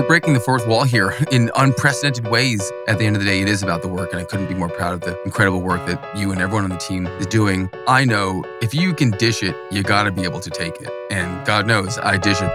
[0.00, 2.72] we're breaking the fourth wall here in unprecedented ways.
[2.88, 4.54] At the end of the day, it is about the work, and I couldn't be
[4.54, 7.68] more proud of the incredible work that you and everyone on the team is doing.
[7.86, 10.88] I know if you can dish it, you got to be able to take it.
[11.10, 12.50] And God knows I dish it.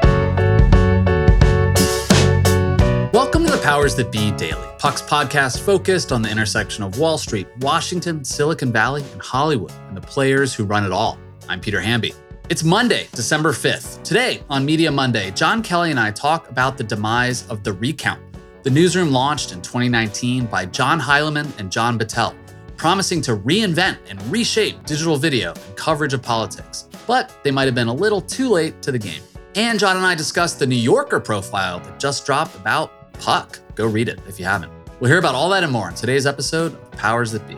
[3.13, 7.20] Welcome to the Powers That Be Daily, Puck's podcast focused on the intersection of Wall
[7.20, 11.20] Street, Washington, Silicon Valley, and Hollywood, and the players who run it all.
[11.48, 12.16] I'm Peter Hamby.
[12.48, 14.04] It's Monday, December 5th.
[14.04, 18.21] Today on Media Monday, John Kelly and I talk about the demise of The Recount.
[18.62, 22.35] The newsroom launched in 2019 by John Heilemann and John Battelle,
[22.77, 26.88] promising to reinvent and reshape digital video and coverage of politics.
[27.08, 29.23] But they might have been a little too late to the game.
[29.55, 33.57] And John and I discussed the New Yorker profile that just dropped about Puck.
[33.73, 34.71] Go read it if you haven't.
[34.99, 37.57] We'll hear about all that and more in today's episode of Powers That Be.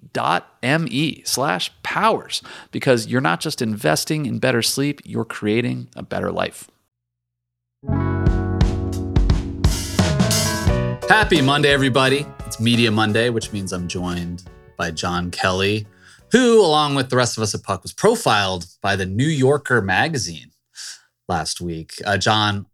[0.13, 2.41] www.sleep.me slash powers
[2.71, 6.69] because you're not just investing in better sleep, you're creating a better life.
[11.09, 12.25] Happy Monday, everybody.
[12.45, 14.43] It's Media Monday, which means I'm joined
[14.77, 15.85] by John Kelly,
[16.31, 19.81] who, along with the rest of us at Puck, was profiled by the New Yorker
[19.81, 20.51] magazine
[21.27, 21.93] last week.
[22.05, 22.65] Uh, John,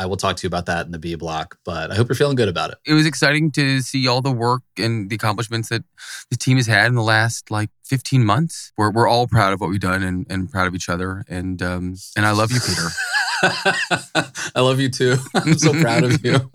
[0.00, 2.16] I will talk to you about that in the B block, but I hope you're
[2.16, 2.78] feeling good about it.
[2.86, 5.84] It was exciting to see all the work and the accomplishments that
[6.30, 8.72] the team has had in the last like 15 months.
[8.78, 11.22] We're, we're all proud of what we've done and, and proud of each other.
[11.28, 12.88] And um, and I love you, Peter.
[14.54, 15.16] I love you too.
[15.34, 16.50] I'm so proud of you.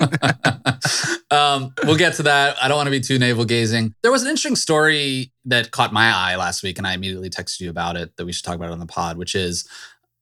[1.37, 2.57] um, we'll get to that.
[2.59, 3.93] I don't want to be too navel gazing.
[4.01, 7.59] There was an interesting story that caught my eye last week, and I immediately texted
[7.59, 9.69] you about it that we should talk about it on the pod, which is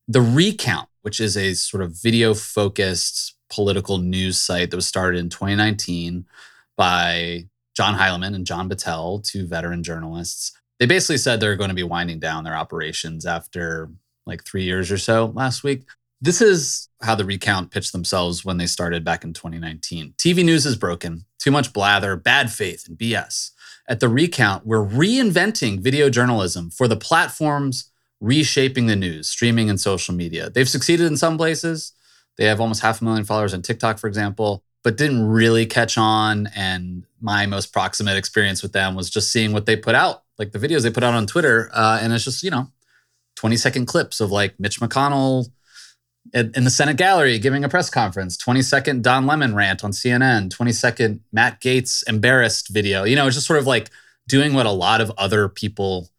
[0.10, 5.20] the Recount, which is a sort of video focused political news site that was started
[5.20, 6.26] in 2019
[6.76, 10.52] by John Heilemann and John Battelle, two veteran journalists.
[10.80, 13.90] They basically said they're going to be winding down their operations after
[14.26, 15.84] like three years or so last week.
[16.22, 20.14] This is how the recount pitched themselves when they started back in 2019.
[20.18, 23.52] TV news is broken, too much blather, bad faith, and BS.
[23.90, 27.92] At the recount, we're reinventing video journalism for the platforms
[28.24, 30.50] reshaping the news, streaming and social media.
[30.50, 31.92] They've succeeded in some places.
[32.38, 35.98] They have almost half a million followers on TikTok, for example, but didn't really catch
[35.98, 36.48] on.
[36.56, 40.54] And my most proximate experience with them was just seeing what they put out, like
[40.54, 41.70] the videos they put out on Twitter.
[41.74, 42.72] Uh, and it's just, you know,
[43.36, 45.52] 20 second clips of like Mitch McConnell
[46.34, 50.50] in the Senate gallery giving a press conference, 20 second Don Lemon rant on CNN,
[50.50, 53.04] 20 second Matt Gaetz embarrassed video.
[53.04, 53.90] You know, it's just sort of like
[54.30, 56.10] doing what a lot of other people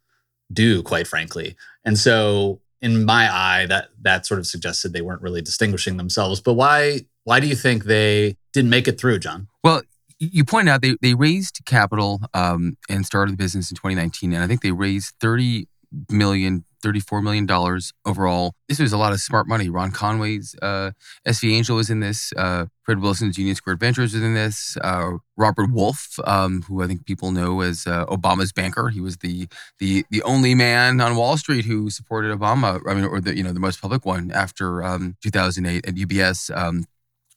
[0.52, 1.56] do, quite frankly.
[1.84, 6.40] And so in my eye, that that sort of suggested they weren't really distinguishing themselves.
[6.40, 9.48] But why why do you think they didn't make it through, John?
[9.62, 9.82] Well,
[10.18, 14.42] you point out they, they raised capital um, and started the business in 2019, and
[14.42, 15.66] I think they raised 30
[16.10, 18.54] million $34 million overall.
[18.68, 19.68] This was a lot of smart money.
[19.68, 20.90] Ron Conway's uh,
[21.26, 22.32] SV Angel was in this.
[22.36, 24.76] Uh, Fred Wilson's Union Square Ventures was in this.
[24.82, 29.18] Uh, Robert Wolf, um, who I think people know as uh, Obama's banker, he was
[29.18, 29.48] the
[29.78, 32.80] the the only man on Wall Street who supported Obama.
[32.88, 36.54] I mean, or the you know the most public one after um, 2008 at UBS.
[36.56, 36.84] Um,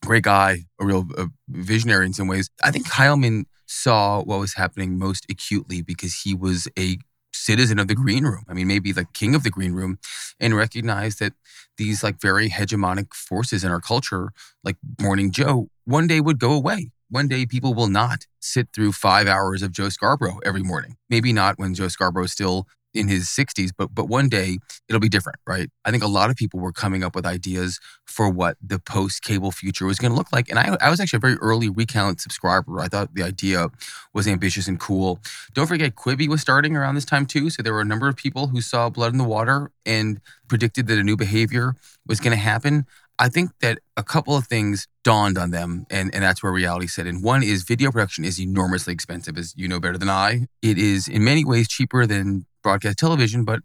[0.05, 1.07] great guy, a real
[1.49, 2.49] visionary in some ways.
[2.63, 6.97] I think Heilemann saw what was happening most acutely because he was a
[7.33, 8.43] citizen of the green room.
[8.47, 9.99] I mean, maybe the king of the green room,
[10.39, 11.33] and recognize that
[11.77, 14.31] these like very hegemonic forces in our culture,
[14.63, 16.91] like Morning Joe, one day would go away.
[17.09, 20.97] One day people will not sit through five hours of Joe Scarborough every morning.
[21.09, 24.57] Maybe not when Joe Scarborough is still in his 60s, but but one day
[24.89, 25.69] it'll be different, right?
[25.85, 29.23] I think a lot of people were coming up with ideas for what the post
[29.23, 30.49] cable future was going to look like.
[30.49, 32.79] And I, I was actually a very early recount subscriber.
[32.79, 33.67] I thought the idea
[34.13, 35.19] was ambitious and cool.
[35.53, 37.49] Don't forget, Quibi was starting around this time too.
[37.49, 40.87] So there were a number of people who saw blood in the water and predicted
[40.87, 41.75] that a new behavior
[42.07, 42.85] was going to happen.
[43.19, 46.87] I think that a couple of things dawned on them, and, and that's where reality
[46.87, 47.21] set in.
[47.21, 50.47] One is video production is enormously expensive, as you know better than I.
[50.61, 53.61] It is in many ways cheaper than broadcast television, but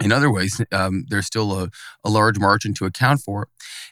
[0.00, 1.68] in other ways, um, there's still a,
[2.04, 3.48] a large margin to account for.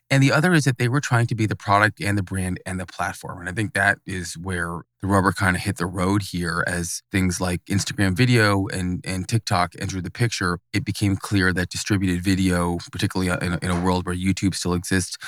[0.09, 2.61] And the other is that they were trying to be the product and the brand
[2.65, 3.41] and the platform.
[3.41, 7.03] And I think that is where the rubber kind of hit the road here as
[7.11, 10.61] things like Instagram video and, and TikTok entered the picture.
[10.73, 14.73] It became clear that distributed video, particularly in a, in a world where YouTube still
[14.73, 15.19] exists,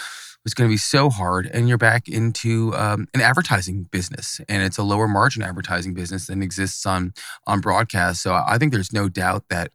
[0.44, 1.46] was going to be so hard.
[1.52, 6.26] And you're back into um, an advertising business, and it's a lower margin advertising business
[6.26, 7.12] than exists on
[7.46, 8.22] on broadcast.
[8.22, 9.70] So I think there's no doubt that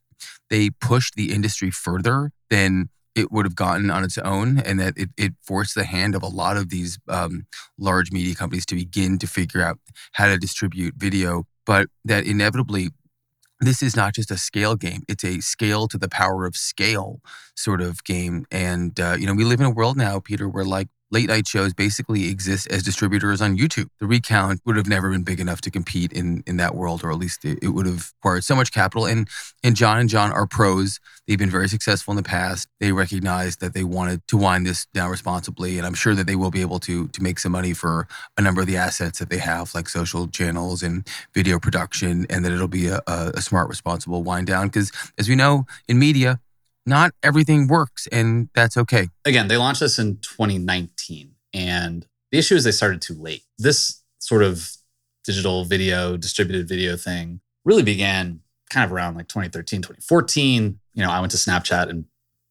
[0.50, 4.94] they pushed the industry further than it would have gotten on its own, and that
[4.98, 7.46] it, it forced the hand of a lot of these um,
[7.78, 9.80] large media companies to begin to figure out
[10.14, 11.46] how to distribute video.
[11.66, 12.90] But that inevitably,
[13.60, 17.22] this is not just a scale game; it's a scale to the power of scale
[17.56, 18.46] sort of game.
[18.52, 21.48] And uh, you know, we live in a world now, Peter, where like late night
[21.48, 23.88] shows basically exist as distributors on YouTube.
[24.02, 27.10] The recount would have never been big enough to compete in in that world, or
[27.10, 29.06] at least it, it, would have required so much capital.
[29.06, 29.30] And
[29.64, 31.00] and John and John are pros.
[31.26, 32.68] They've been very successful in the past.
[32.82, 36.36] They recognized that they wanted to wind this down responsibly, and I'm sure that they
[36.36, 39.30] will be able to to make some money for a number of the assets that
[39.30, 43.42] they have, like social channels and video production, and that it'll be a, a, a
[43.42, 44.68] smart, responsible wind down.
[44.68, 46.42] Because as we know in media,
[46.86, 49.08] not everything works, and that's okay.
[49.26, 53.44] Again, they launched this in 2019, and the issue is they started too late.
[53.58, 54.70] This sort of
[55.24, 60.80] digital video, distributed video thing really began kind of around like 2013, 2014.
[60.94, 62.06] You know, I went to Snapchat and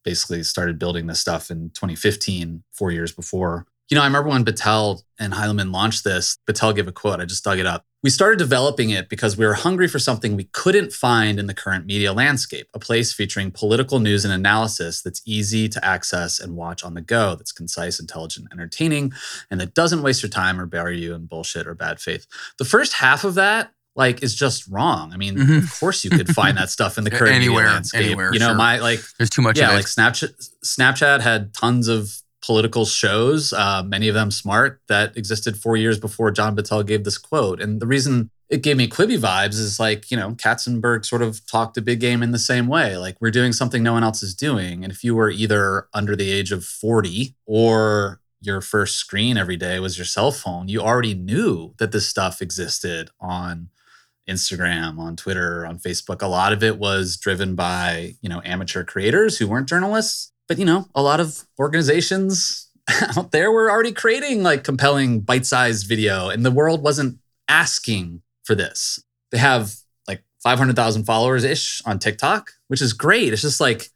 [0.04, 3.66] basically started building this stuff in 2015, four years before.
[3.90, 7.25] You know, I remember when Battelle and Heilemann launched this, Battelle gave a quote, I
[7.25, 7.84] just dug it up.
[8.04, 11.54] We started developing it because we were hungry for something we couldn't find in the
[11.54, 16.54] current media landscape, a place featuring political news and analysis that's easy to access and
[16.54, 19.14] watch on the go, that's concise, intelligent, entertaining,
[19.50, 22.26] and that doesn't waste your time or bury you in bullshit or bad faith.
[22.58, 25.14] The first half of that like is just wrong.
[25.14, 25.64] I mean, mm-hmm.
[25.64, 28.04] of course you could find that stuff in the current anywhere, landscape.
[28.04, 28.54] Anywhere, you know, sure.
[28.54, 29.58] my like there's too much.
[29.58, 30.50] Yeah, like Snapchat.
[30.62, 35.99] Snapchat had tons of political shows, uh, many of them smart, that existed four years
[35.99, 37.61] before John Battelle gave this quote.
[37.61, 41.44] And the reason it gave me Quibi vibes is like, you know, Katzenberg sort of
[41.46, 42.99] talked a big game in the same way.
[42.99, 44.85] Like, we're doing something no one else is doing.
[44.85, 49.56] And if you were either under the age of 40 or your first screen every
[49.56, 53.70] day was your cell phone, you already knew that this stuff existed on
[54.29, 56.20] Instagram, on Twitter, on Facebook.
[56.20, 60.58] A lot of it was driven by, you know, amateur creators who weren't journalists but
[60.58, 62.70] you know, a lot of organizations
[63.17, 68.55] out there were already creating like compelling bite-sized video and the world wasn't asking for
[68.55, 69.03] this.
[69.31, 69.74] They have
[70.06, 73.32] like 500,000 followers ish on TikTok, which is great.
[73.32, 73.89] It's just like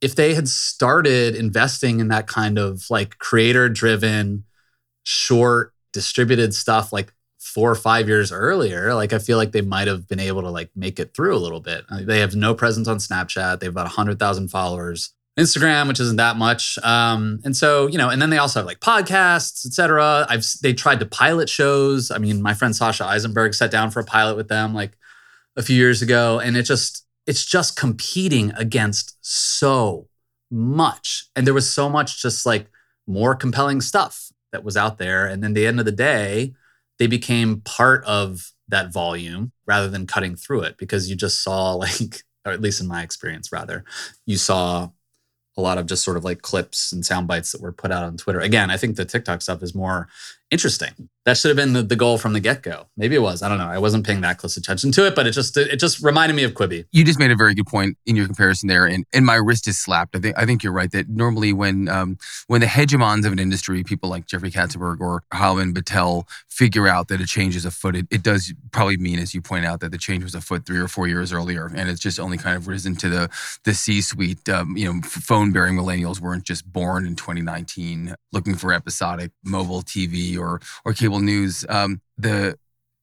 [0.00, 4.44] if they had started investing in that kind of like creator driven
[5.04, 9.88] short distributed stuff like four or five years earlier, like I feel like they might
[9.88, 11.84] have been able to like make it through a little bit.
[11.88, 13.60] Uh, they have no presence on Snapchat.
[13.60, 15.14] They have about 100,000 followers.
[15.38, 16.78] Instagram, which isn't that much.
[16.82, 20.26] Um, and so, you know, and then they also have like podcasts, etc.
[20.28, 22.10] I've they tried to pilot shows.
[22.10, 24.96] I mean, my friend Sasha Issenberg sat down for a pilot with them like
[25.56, 30.08] a few years ago, and it just it's just competing against so
[30.50, 31.28] much.
[31.36, 32.68] And there was so much just like
[33.06, 35.26] more compelling stuff that was out there.
[35.26, 36.54] And then the end of the day,
[36.98, 41.72] they became part of that volume rather than cutting through it because you just saw
[41.74, 43.84] like or at least in my experience rather
[44.24, 44.88] you saw
[45.56, 48.04] a lot of just sort of like clips and sound bites that were put out
[48.04, 48.40] on Twitter.
[48.40, 50.08] Again, I think the TikTok stuff is more
[50.56, 51.10] Interesting.
[51.26, 52.86] That should have been the, the goal from the get go.
[52.96, 53.42] Maybe it was.
[53.42, 53.66] I don't know.
[53.66, 56.44] I wasn't paying that close attention to it, but it just it just reminded me
[56.44, 56.86] of Quibi.
[56.92, 59.68] You just made a very good point in your comparison there, and and my wrist
[59.68, 60.16] is slapped.
[60.16, 63.38] I think I think you're right that normally when um, when the hegemons of an
[63.38, 67.96] industry, people like Jeffrey Katzenberg or Harlan Battelle, figure out that a change is afoot,
[67.96, 70.78] it, it does probably mean, as you point out, that the change was afoot three
[70.78, 73.28] or four years earlier, and it's just only kind of risen to the
[73.64, 74.48] the C-suite.
[74.48, 79.82] Um, you know, phone bearing millennials weren't just born in 2019 looking for episodic mobile
[79.82, 80.45] TV or
[80.84, 81.64] or cable news.
[81.68, 82.56] Um, the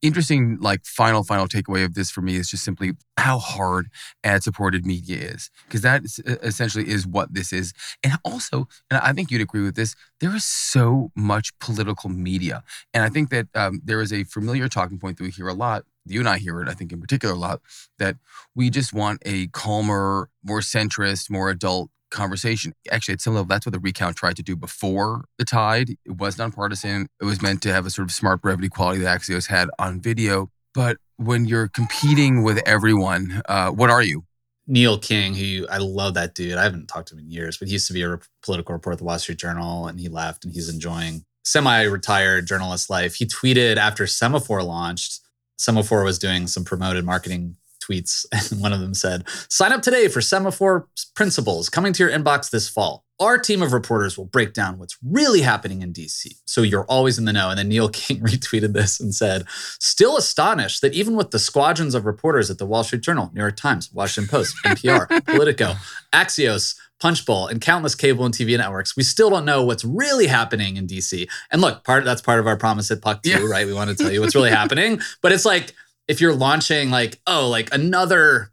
[0.04, 3.88] interesting like final final takeaway of this for me is just simply how hard
[4.24, 6.04] ad supported media is because that
[6.44, 7.74] essentially is what this is
[8.04, 12.62] and also and i think you'd agree with this there is so much political media
[12.94, 15.54] and i think that um, there is a familiar talking point that we hear a
[15.54, 17.62] lot you and i hear it i think in particular a lot
[17.98, 18.18] that
[18.54, 22.74] we just want a calmer more centrist more adult conversation.
[22.92, 25.90] Actually, at some level, that's what the recount tried to do before the tide.
[26.06, 27.08] It was nonpartisan.
[27.22, 30.00] It was meant to have a sort of smart brevity quality that Axios had on
[30.00, 30.50] video.
[30.74, 34.24] But when you're competing with everyone, uh, what are you?
[34.66, 36.58] Neil King, who I love that dude.
[36.58, 38.94] I haven't talked to him in years, but he used to be a political reporter
[38.94, 43.16] at the Wall Street Journal and he left and he's enjoying semi-retired journalist life.
[43.16, 45.20] He tweeted after Semafor launched,
[45.60, 50.08] Semafor was doing some promoted marketing tweets, and one of them said, Sign up today
[50.08, 50.86] for Semafor
[51.16, 53.06] Principles coming to your inbox this fall.
[53.20, 57.18] Our team of reporters will break down what's really happening in DC, so you're always
[57.18, 57.50] in the know.
[57.50, 59.46] And then Neil King retweeted this and said,
[59.80, 63.42] Still astonished that even with the squadrons of reporters at the Wall Street Journal, New
[63.42, 65.76] York Times, Washington Post, NPR, Politico,
[66.14, 70.78] Axios, Punchbowl, and countless cable and TV networks, we still don't know what's really happening
[70.78, 71.28] in DC.
[71.52, 73.46] And look, part that's part of our promise at Puck too, yeah.
[73.46, 73.68] right?
[73.68, 75.74] We want to tell you what's really happening, but it's like
[76.08, 78.52] if you're launching like, oh, like another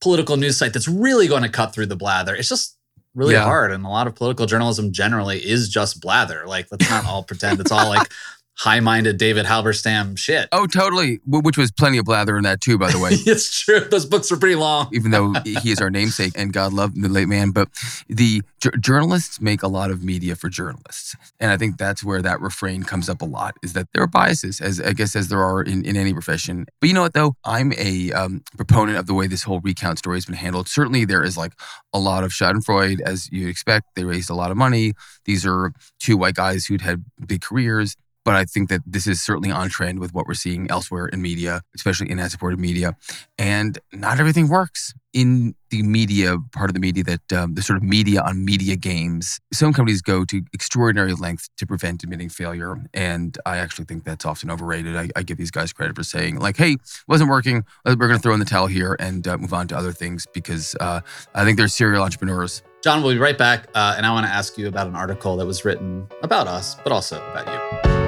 [0.00, 2.76] political news site that's really going to cut through the blather, it's just
[3.14, 3.44] really yeah.
[3.44, 3.72] hard.
[3.72, 6.44] And a lot of political journalism generally is just blather.
[6.46, 8.10] Like, let's not all pretend it's all like
[8.60, 10.48] high-minded David Halberstam shit.
[10.52, 11.20] Oh, totally.
[11.26, 13.10] Which was plenty of blather in that too, by the way.
[13.12, 13.80] it's true.
[13.80, 14.90] Those books are pretty long.
[14.92, 17.68] Even though he is our namesake and God love the late man, but
[18.06, 22.20] the j- journalists make a lot of media for journalists, and I think that's where
[22.20, 23.54] that refrain comes up a lot.
[23.62, 26.66] Is that there are biases, as I guess as there are in, in any profession.
[26.80, 29.98] But you know what though, I'm a um, proponent of the way this whole recount
[29.98, 30.68] story has been handled.
[30.68, 31.52] Certainly, there is like
[31.94, 33.86] a lot of Schadenfreude, as you'd expect.
[33.96, 34.92] They raised a lot of money.
[35.24, 37.96] These are two white guys who'd had big careers.
[38.24, 41.22] But I think that this is certainly on trend with what we're seeing elsewhere in
[41.22, 42.96] media, especially in ad supported media.
[43.38, 47.76] And not everything works in the media part of the media that um, the sort
[47.76, 49.40] of media on media games.
[49.52, 52.76] Some companies go to extraordinary lengths to prevent admitting failure.
[52.94, 54.96] And I actually think that's often overrated.
[54.96, 56.76] I, I give these guys credit for saying, like, hey,
[57.08, 57.64] wasn't working.
[57.84, 60.26] We're going to throw in the towel here and uh, move on to other things
[60.32, 61.00] because uh,
[61.34, 62.62] I think they're serial entrepreneurs.
[62.82, 63.68] John, we'll be right back.
[63.74, 66.76] Uh, and I want to ask you about an article that was written about us,
[66.76, 67.99] but also about you.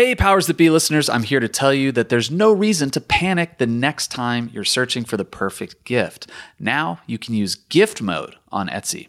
[0.00, 3.02] Hey, Powers That Be listeners, I'm here to tell you that there's no reason to
[3.02, 6.26] panic the next time you're searching for the perfect gift.
[6.58, 9.08] Now you can use gift mode on Etsy.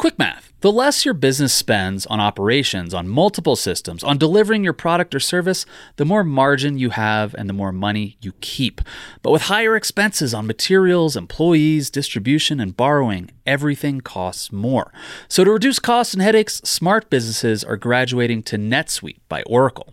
[0.00, 0.50] Quick math.
[0.62, 5.20] The less your business spends on operations, on multiple systems, on delivering your product or
[5.20, 5.66] service,
[5.96, 8.80] the more margin you have and the more money you keep.
[9.20, 14.90] But with higher expenses on materials, employees, distribution, and borrowing, everything costs more.
[15.28, 19.92] So to reduce costs and headaches, smart businesses are graduating to NetSuite by Oracle.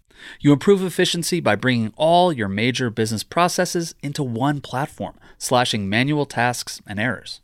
[0.39, 6.25] You improve efficiency by bringing all your major business processes into one platform, slashing manual
[6.25, 7.41] tasks and errors.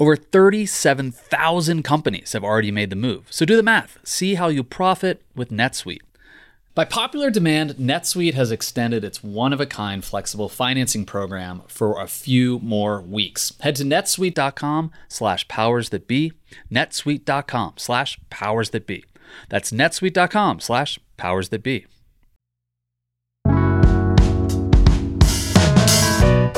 [0.00, 3.26] Over 37,000 companies have already made the move.
[3.30, 3.98] So do the math.
[4.02, 6.00] See how you profit with NetSuite.
[6.74, 12.00] By popular demand, NetSuite has extended its one of a kind flexible financing program for
[12.00, 13.52] a few more weeks.
[13.60, 16.32] Head to netsuite.com slash powers that be,
[16.72, 19.04] netsuite.com slash powers that be.
[19.50, 21.86] That's netsuite.com slash powers that be.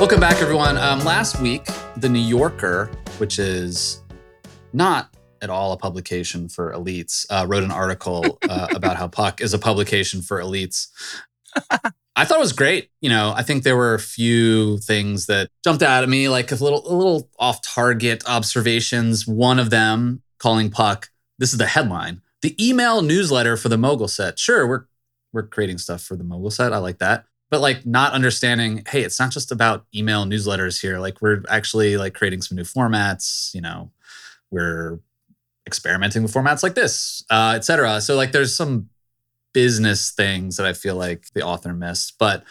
[0.04, 0.76] Welcome back, everyone.
[0.76, 4.02] Um, last week, The New Yorker, which is
[4.74, 5.08] not
[5.40, 9.54] at all a publication for elites, uh, wrote an article uh, about how Puck is
[9.54, 10.88] a publication for elites.
[12.14, 12.90] I thought it was great.
[13.00, 16.52] You know, I think there were a few things that jumped out at me, like
[16.52, 19.26] a little, a little off-target observations.
[19.26, 21.08] One of them calling Puck.
[21.38, 24.38] This is the headline: the email newsletter for the Mogul set.
[24.38, 24.84] Sure, we're
[25.32, 26.74] we're creating stuff for the Mogul set.
[26.74, 30.98] I like that but like not understanding hey it's not just about email newsletters here.
[30.98, 33.92] Like we're actually like creating some new formats you know
[34.50, 34.98] we're
[35.64, 38.88] experimenting with formats like this uh etc so like there's some
[39.52, 42.42] business things that i feel like the author missed but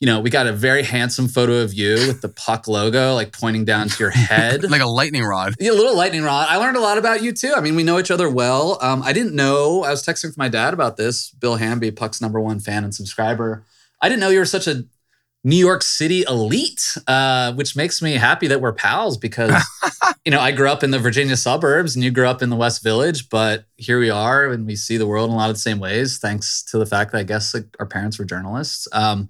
[0.00, 3.30] you know we got a very handsome photo of you with the puck logo like
[3.38, 4.64] pointing down to your head.
[4.70, 5.54] Like a lightning rod.
[5.60, 6.48] Yeah, a little lightning rod.
[6.50, 7.54] I learned a lot about you too.
[7.56, 8.78] I mean we know each other well.
[8.80, 12.20] Um, i didn't know i was texting with my dad about this bill hamby puck's
[12.20, 13.64] number one fan and subscriber
[14.06, 14.84] I didn't know you were such a
[15.42, 19.52] New York City elite, uh, which makes me happy that we're pals because,
[20.24, 22.54] you know, I grew up in the Virginia suburbs and you grew up in the
[22.54, 25.56] West Village, but here we are and we see the world in a lot of
[25.56, 28.86] the same ways, thanks to the fact that I guess like, our parents were journalists.
[28.92, 29.28] Um,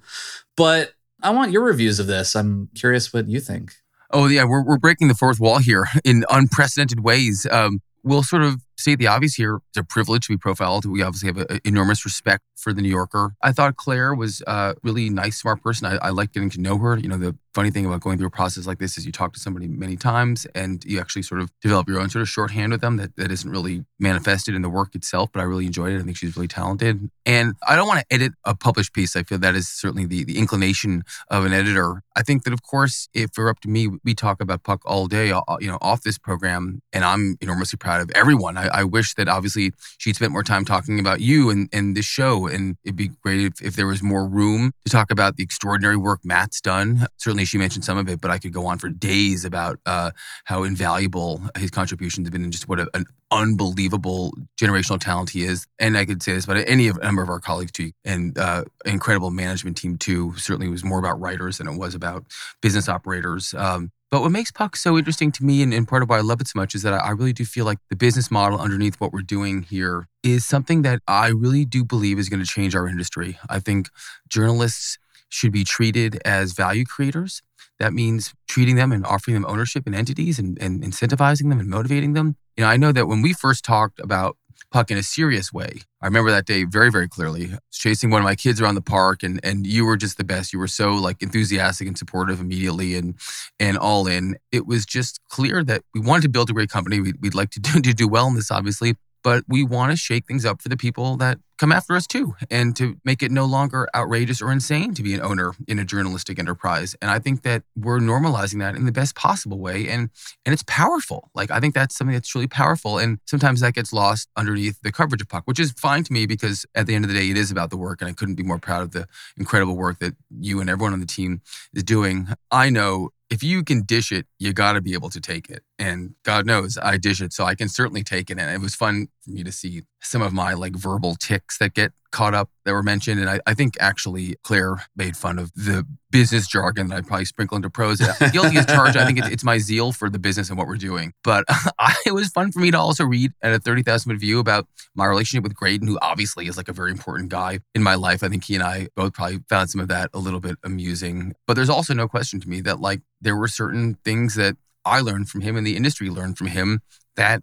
[0.58, 0.92] but
[1.22, 2.36] I want your reviews of this.
[2.36, 3.72] I'm curious what you think.
[4.10, 7.46] Oh, yeah, we're, we're breaking the fourth wall here in unprecedented ways.
[7.50, 9.60] Um, we'll sort of state the obvious here.
[9.70, 10.84] It's a privilege to be profiled.
[10.84, 13.34] We obviously have an enormous respect for the New Yorker.
[13.42, 15.86] I thought Claire was a really nice, smart person.
[15.86, 16.98] I, I like getting to know her.
[16.98, 19.32] You know, the funny thing about going through a process like this is you talk
[19.32, 22.70] to somebody many times and you actually sort of develop your own sort of shorthand
[22.70, 25.92] with them that, that isn't really manifested in the work itself, but I really enjoyed
[25.94, 26.00] it.
[26.00, 27.10] I think she's really talented.
[27.24, 29.16] And I don't want to edit a published piece.
[29.16, 32.02] I feel that is certainly the, the inclination of an editor.
[32.14, 34.82] I think that, of course, if it were up to me, we talk about Puck
[34.84, 38.58] all day, uh, you know, off this program, and I'm enormously proud of everyone.
[38.58, 42.04] I, I wish that obviously she'd spent more time talking about you and, and this
[42.04, 42.46] show.
[42.46, 45.96] And it'd be great if, if there was more room to talk about the extraordinary
[45.96, 47.06] work Matt's done.
[47.18, 50.10] Certainly, she mentioned some of it, but I could go on for days about uh,
[50.44, 55.44] how invaluable his contributions have been and just what a, an unbelievable generational talent he
[55.44, 55.66] is.
[55.78, 58.64] And I could say this about any of, number of our colleagues too, and uh,
[58.84, 60.34] incredible management team too.
[60.36, 62.24] Certainly, was more about writers than it was about
[62.62, 63.54] business operators.
[63.54, 66.22] Um, but what makes Puck so interesting to me, and, and, part of why I
[66.22, 68.58] love it so much, is that I, I really do feel like the business model
[68.58, 72.50] underneath what we're doing here is something that I really do believe is going to
[72.50, 73.38] change our industry.
[73.50, 73.90] I think
[74.26, 74.96] journalists
[75.28, 77.42] should be treated as value creators.
[77.78, 81.68] That means treating them and offering them ownership in entities and, and incentivizing them and
[81.68, 82.36] motivating them.
[82.56, 84.38] You know, I know that when we first talked about
[84.70, 85.80] Puck in a serious way.
[86.00, 87.46] I remember that day very, very clearly.
[87.46, 90.18] I was chasing one of my kids around the park, and and you were just
[90.18, 90.52] the best.
[90.52, 93.14] You were so like enthusiastic and supportive immediately, and
[93.58, 94.36] and all in.
[94.52, 97.00] It was just clear that we wanted to build a great company.
[97.00, 99.96] We'd, we'd like to do, to do well in this, obviously, but we want to
[99.96, 103.32] shake things up for the people that come after us too and to make it
[103.32, 106.94] no longer outrageous or insane to be an owner in a journalistic enterprise.
[107.02, 110.10] And i think that we're normalizing that in the best possible way and
[110.44, 111.30] and it's powerful.
[111.34, 114.92] Like i think that's something that's really powerful and sometimes that gets lost underneath the
[114.92, 117.28] coverage of puck which is fine to me because at the end of the day
[117.28, 119.98] it is about the work and i couldn't be more proud of the incredible work
[119.98, 121.40] that you and everyone on the team
[121.74, 122.28] is doing.
[122.52, 125.62] I know if you can dish it, you got to be able to take it.
[125.78, 128.38] And God knows I dish it, so I can certainly take it.
[128.38, 131.74] And it was fun for me to see some of my like verbal ticks that
[131.74, 133.20] get caught up that were mentioned.
[133.20, 137.26] And I, I think actually Claire made fun of the business jargon that I probably
[137.26, 137.98] sprinkle into prose.
[138.32, 138.96] Guilty as charged.
[138.96, 141.12] I think it's, it's, my zeal for the business and what we're doing.
[141.22, 141.44] But
[141.78, 144.66] I, it was fun for me to also read at a 30,000 foot view about
[144.94, 148.22] my relationship with Graydon, who obviously is like a very important guy in my life.
[148.22, 151.34] I think he and I both probably found some of that a little bit amusing.
[151.46, 154.56] But there's also no question to me that like there were certain things that
[154.86, 156.80] I learned from him and the industry learned from him
[157.16, 157.42] that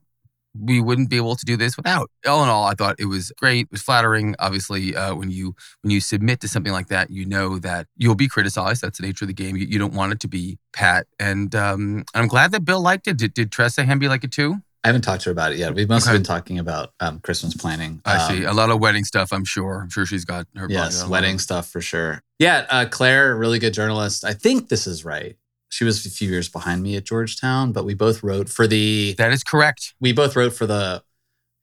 [0.60, 2.12] we wouldn't be able to do this without.
[2.28, 3.62] All in all, I thought it was great.
[3.62, 4.36] It was flattering.
[4.38, 8.14] Obviously, uh, when you when you submit to something like that, you know that you'll
[8.16, 8.82] be criticized.
[8.84, 9.58] That's the nature of the game.
[9.58, 11.08] You, you don't want it to be pat.
[11.20, 13.18] And um, I'm glad that Bill liked it.
[13.18, 14.58] Did, did Tressa Hamby like it too?
[14.84, 15.74] I haven't talked to her about it yet.
[15.74, 16.18] We've mostly Okay.
[16.18, 18.02] been talking about um, Christmas planning.
[18.06, 19.32] I Um, see a lot of wedding stuff.
[19.34, 19.82] I'm sure.
[19.82, 20.68] I'm sure she's got her.
[20.70, 22.22] Yes, got a lot wedding stuff for sure.
[22.38, 24.24] Yeah, uh, Claire, really good journalist.
[24.26, 25.38] I think this is right.
[25.74, 29.16] She was a few years behind me at Georgetown, but we both wrote for the
[29.18, 29.96] That is correct.
[30.00, 31.04] we both wrote for the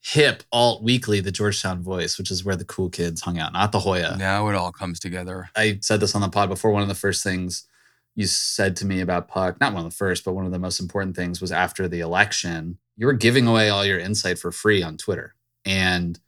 [0.03, 3.70] hip alt weekly, the Georgetown Voice, which is where the cool kids hung out, not
[3.70, 4.16] the Hoya.
[4.18, 5.51] Now it all comes together.
[5.55, 6.73] I said this on the pod before.
[6.73, 7.68] One of the first things
[8.16, 10.59] you said to me about Puck, not one of the first, but one of the
[10.59, 14.51] most important things was after the election, you were giving away all your insight for
[14.51, 15.37] free on Twitter.
[15.64, 16.18] And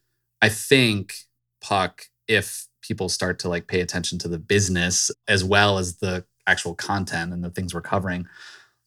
[0.41, 1.15] I think
[1.61, 6.25] Puck, if people start to like pay attention to the business as well as the
[6.47, 8.27] actual content and the things we're covering,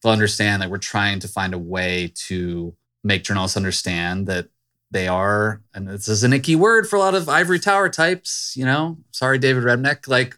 [0.02, 4.48] they'll understand that we're trying to find a way to make journalists understand that
[4.92, 8.54] they are, and this is an icky word for a lot of ivory tower types,
[8.56, 10.38] you know, sorry, David Remnick, like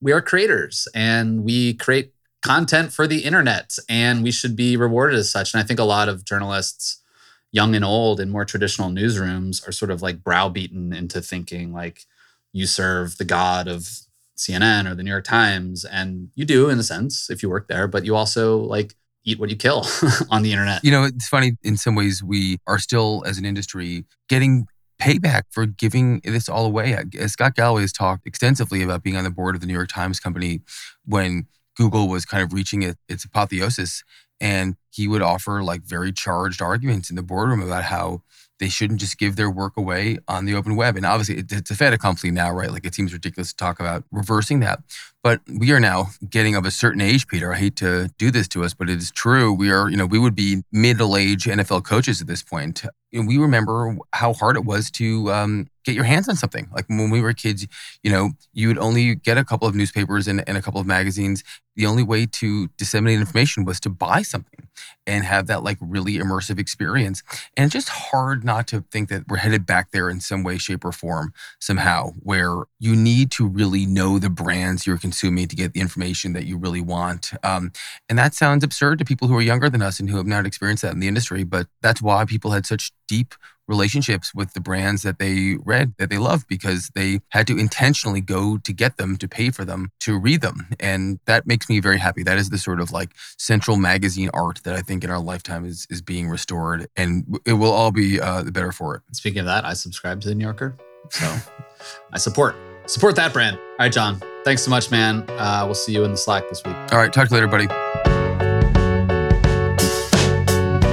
[0.00, 5.18] we are creators and we create content for the internet and we should be rewarded
[5.18, 5.52] as such.
[5.52, 7.02] And I think a lot of journalists,
[7.50, 12.04] young and old in more traditional newsrooms, are sort of like browbeaten into thinking like
[12.52, 14.00] you serve the god of
[14.38, 15.84] CNN or the New York Times.
[15.84, 19.38] And you do in a sense if you work there, but you also like eat
[19.38, 19.84] what you kill
[20.30, 20.82] on the internet.
[20.84, 21.56] You know, it's funny.
[21.62, 24.66] In some ways, we are still, as an industry, getting
[25.00, 26.94] payback for giving this all away.
[26.94, 29.88] Uh, Scott Galloway has talked extensively about being on the board of the New York
[29.88, 30.60] Times Company
[31.04, 31.46] when
[31.76, 34.02] Google was kind of reaching it, its apotheosis,
[34.40, 38.22] and he would offer like very charged arguments in the boardroom about how
[38.60, 40.96] they shouldn't just give their work away on the open web.
[40.96, 42.70] And obviously, it- it's a fait accompli now, right?
[42.70, 44.80] Like it seems ridiculous to talk about reversing that.
[45.22, 47.52] But we are now getting of a certain age, Peter.
[47.52, 49.52] I hate to do this to us, but it is true.
[49.52, 52.84] We are, you know, we would be middle age NFL coaches at this point.
[53.12, 56.68] And we remember how hard it was to um, get your hands on something.
[56.72, 57.66] Like when we were kids,
[58.02, 60.86] you know, you would only get a couple of newspapers and, and a couple of
[60.86, 61.42] magazines.
[61.74, 64.67] The only way to disseminate information was to buy something
[65.06, 67.22] and have that like really immersive experience.
[67.56, 70.58] And it's just hard not to think that we're headed back there in some way,
[70.58, 75.56] shape, or form somehow, where you need to really know the brands you're consuming to
[75.56, 77.32] get the information that you really want.
[77.42, 77.72] Um,
[78.08, 80.46] and that sounds absurd to people who are younger than us and who have not
[80.46, 83.34] experienced that in the industry, but that's why people had such deep
[83.68, 88.20] relationships with the brands that they read that they love because they had to intentionally
[88.20, 91.78] go to get them to pay for them to read them and that makes me
[91.80, 95.10] very happy that is the sort of like central magazine art that i think in
[95.10, 98.94] our lifetime is is being restored and it will all be uh, the better for
[98.96, 100.76] it Speaking of that, I subscribe to the New Yorker.
[101.10, 101.26] So
[102.12, 102.54] I support
[102.86, 103.56] support that brand.
[103.56, 104.20] All right, John.
[104.44, 105.24] Thanks so much, man.
[105.30, 106.76] Uh, we'll see you in the Slack this week.
[106.92, 107.66] all right talk to you later buddy